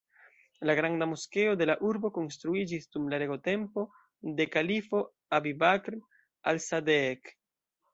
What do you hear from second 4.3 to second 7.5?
de kalifo "Abi-Bakr Al-Sadeek".